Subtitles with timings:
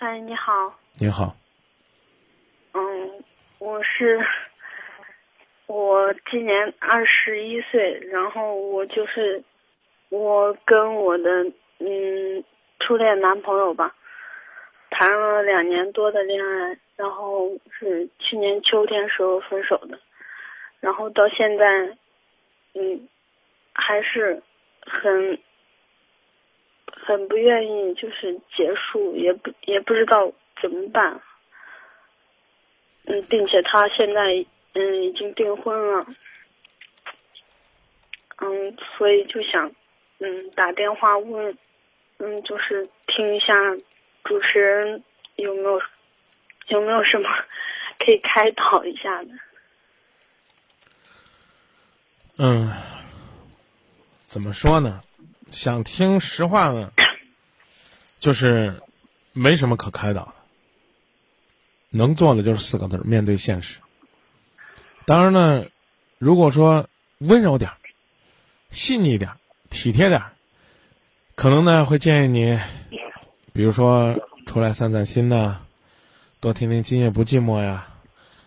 [0.00, 0.74] 哎，你好。
[0.98, 1.36] 你好。
[2.72, 3.22] 嗯，
[3.58, 4.18] 我是
[5.66, 9.44] 我今年二十一岁，然后我就是
[10.08, 11.44] 我跟我的
[11.80, 12.42] 嗯
[12.78, 13.94] 初恋男朋友吧，
[14.88, 20.00] 谈了两年多的恋爱，然后是去年秋天时候分手的，
[20.80, 21.94] 然后到现在
[22.72, 23.06] 嗯
[23.74, 24.42] 还是
[24.80, 25.38] 很。
[27.10, 30.32] 很不愿意，就是结束，也不也不知道
[30.62, 31.20] 怎么办。
[33.06, 36.06] 嗯，并且他现在嗯已经订婚了，
[38.36, 39.72] 嗯，所以就想
[40.20, 41.58] 嗯打电话问，
[42.18, 43.54] 嗯，就是听一下
[44.22, 45.02] 主持人
[45.34, 45.82] 有没有
[46.68, 47.28] 有没有什么
[47.98, 49.30] 可以开导一下的。
[52.38, 52.70] 嗯，
[54.26, 55.00] 怎么说呢？
[55.50, 56.92] 想听实话呢，
[58.20, 58.80] 就是
[59.32, 60.34] 没什么可开导的，
[61.90, 63.80] 能做的就是四个字：面对现实。
[65.06, 65.66] 当然呢，
[66.18, 67.72] 如果说温柔点
[68.70, 69.32] 细腻点
[69.70, 70.22] 体贴点
[71.34, 72.60] 可能呢会建议你，
[73.52, 74.14] 比如说
[74.46, 75.62] 出来散散心呐，
[76.38, 77.88] 多听听《今夜不寂寞》呀，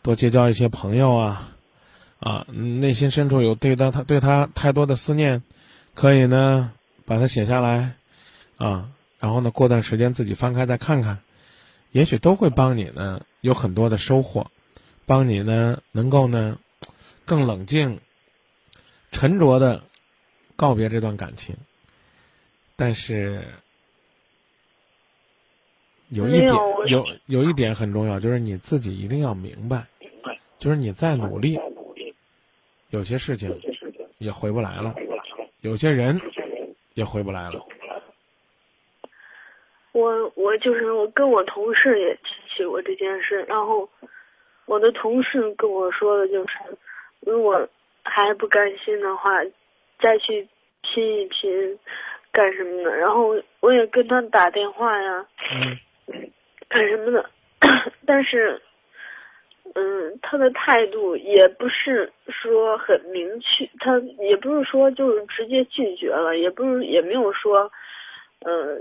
[0.00, 1.52] 多结交一些朋友啊，
[2.20, 5.42] 啊，内心深处有对他他对他太多的思念，
[5.94, 6.72] 可以呢。
[7.08, 7.92] 把它写下来，
[8.56, 11.18] 啊，然后呢，过段时间自己翻开再看看，
[11.90, 14.46] 也许都会帮你呢有很多的收获，
[15.06, 16.58] 帮你呢能够呢
[17.24, 18.00] 更冷静、
[19.10, 19.82] 沉着的
[20.54, 21.56] 告别这段感情。
[22.76, 23.44] 但是
[26.08, 26.52] 有一点
[26.86, 29.86] 有有一点很重要，就是你自己一定要明白，
[30.58, 31.58] 就是你再努力，
[32.90, 33.58] 有些事情
[34.18, 34.94] 也回不来了，
[35.60, 36.20] 有些人。
[36.94, 37.60] 也回不来了。
[40.46, 43.88] 我我就是我跟我同事也提起过这件事，然后
[44.66, 46.56] 我的同事跟我说的就是，
[47.20, 47.68] 如果
[48.04, 49.44] 还不甘心的话，
[50.00, 50.46] 再去
[50.82, 51.78] 拼一拼，
[52.30, 52.96] 干什么的？
[52.96, 55.26] 然后我也跟他打电话呀，
[56.68, 57.28] 干什么的？
[58.06, 58.62] 但是。
[59.74, 67.70] 嗯，他的态度也不是说很明确，他也不是说就是直接拒绝了，也不是也没有说，
[68.40, 68.78] 呃，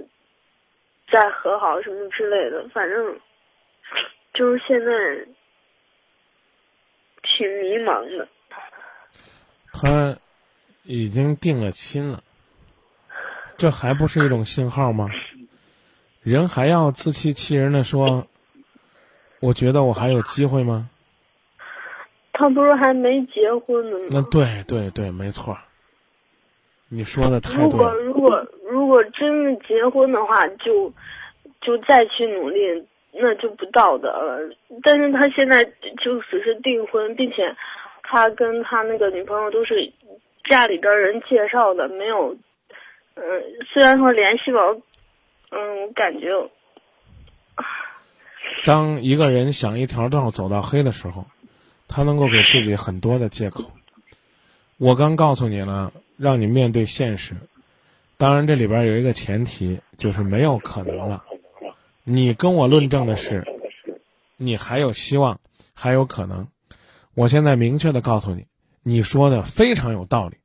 [1.11, 3.19] 再和好什么之类的，反正
[4.33, 4.85] 就是现在
[7.23, 8.27] 挺迷茫的。
[9.73, 10.17] 他
[10.83, 12.23] 已经定了亲了，
[13.57, 15.07] 这还不是一种信号吗？
[16.21, 18.27] 人还要自欺欺人的说。
[19.41, 20.89] 我觉得我还有机会吗？
[22.31, 24.05] 他不是还没结婚呢吗？
[24.09, 25.55] 那对对对，没错。
[26.89, 27.63] 你说的太对。
[27.63, 28.47] 如果如果
[28.85, 30.93] 如果真的结婚的话，就
[31.59, 32.59] 就再去努力，
[33.13, 34.55] 那就不道德了。
[34.83, 37.55] 但是他现在就只是订婚，并且
[38.03, 39.91] 他跟他那个女朋友都是
[40.47, 42.37] 家里边人介绍的，没有。
[43.15, 43.23] 嗯，
[43.73, 44.59] 虽然说联系吧，
[45.49, 46.27] 嗯，我感觉。
[48.65, 51.25] 当一个人想一条道走到黑的时候，
[51.87, 53.63] 他能够给自己很多的借口。
[54.77, 57.33] 我刚告诉你了，让你面对现实。
[58.17, 61.25] 当然，这里边有一个前提，就是没有可能了。
[62.03, 63.45] 你跟我论证的是，
[64.37, 65.39] 你还有希望，
[65.73, 66.47] 还有可能。
[67.13, 68.45] 我现在明确的告诉你，
[68.83, 70.37] 你说的非常有道理。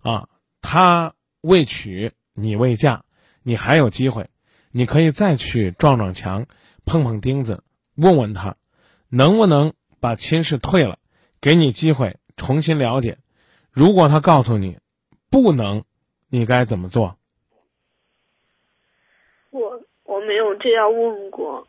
[0.00, 0.28] 啊，
[0.60, 3.04] 他未娶，你未嫁，
[3.42, 4.28] 你还有机会，
[4.70, 6.46] 你可以再去撞撞墙。
[6.84, 7.64] 碰碰钉子，
[7.96, 8.56] 问问他，
[9.08, 10.98] 能不能把亲事退了，
[11.40, 13.18] 给你机会重新了解。
[13.72, 14.78] 如果他告诉你
[15.30, 15.84] 不能，
[16.28, 17.16] 你该怎么做？
[19.50, 21.66] 我我没有这样问过。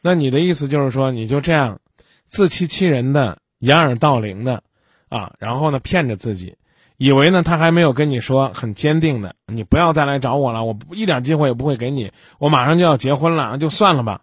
[0.00, 1.80] 那你的意思就是说，你就这样
[2.26, 4.62] 自欺欺人的、掩耳盗铃的
[5.08, 6.56] 啊，然后呢骗着自己。
[6.96, 14.22] 以为呢，他还没有跟你说很坚定的，你不要再来找我了，我一点机会也不会给你，我马上就要结婚了，就算了吧。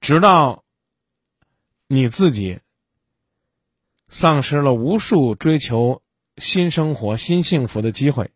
[0.00, 0.64] 直到
[1.86, 2.60] 你自己
[4.08, 6.00] 丧失了无数追求
[6.36, 8.30] 新生活、新幸福的机会，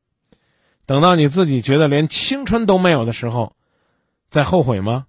[0.87, 3.53] 等到你自己觉得连青春都没有的时候，
[4.29, 5.07] 再后悔吗？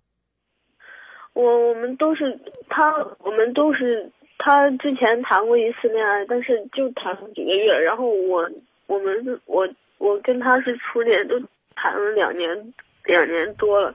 [1.33, 2.39] 我我们都是
[2.69, 4.11] 他，我们都是。
[4.41, 7.77] 他之前谈过一次恋爱，但是就谈了几个月。
[7.77, 8.49] 然后我，
[8.87, 11.37] 我们我我跟他是初恋，都
[11.75, 13.93] 谈了两年，两年多了，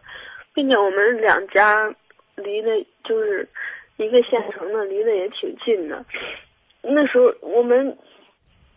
[0.52, 1.88] 并且我们两家
[2.37, 2.69] 离的
[3.05, 3.49] 就是
[3.97, 6.05] 一个县城的，离得也挺近的。
[6.82, 7.97] 那时候我们，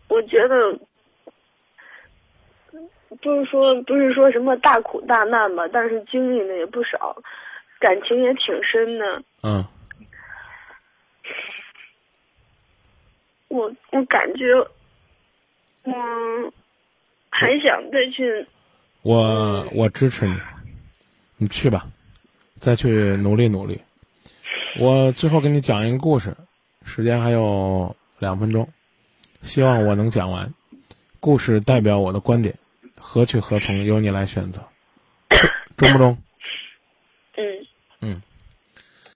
[0.08, 0.78] 我觉得
[3.20, 7.16] 不是说不是说什么大苦大难吧，但是经历的也不少，
[7.78, 9.22] 感情也挺深的。
[9.42, 9.64] 嗯，
[13.48, 14.44] 我我感觉，
[15.84, 16.52] 嗯，
[17.30, 18.46] 还想再去。
[19.02, 20.34] 我我支持你，
[21.38, 21.86] 你去吧，
[22.58, 23.80] 再去努力努力。
[24.80, 26.36] 我最后给你讲一个故事，
[26.84, 28.68] 时间还有两分钟，
[29.42, 30.52] 希望我能讲完。
[31.20, 32.54] 故事代表我的观点，
[32.96, 34.62] 何去何从由你来选择，
[35.76, 36.16] 中不中？